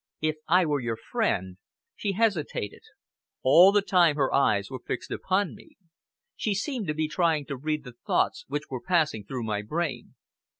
If 0.21 0.37
I 0.47 0.65
were 0.65 0.79
your 0.79 0.97
friend" 0.97 1.57
She 1.95 2.13
hesitated. 2.13 2.81
All 3.43 3.71
the 3.71 3.83
time 3.83 4.15
her 4.15 4.33
eyes 4.33 4.71
were 4.71 4.81
fixed 4.83 5.11
upon 5.11 5.53
me. 5.53 5.77
She 6.35 6.55
seemed 6.55 6.87
to 6.87 6.95
be 6.95 7.07
trying 7.07 7.45
to 7.45 7.55
read 7.55 7.83
the 7.83 7.93
thoughts 8.07 8.43
which 8.47 8.63
were 8.71 8.81
passing 8.81 9.25
through 9.25 9.43
my 9.43 9.61
brain. 9.61 10.15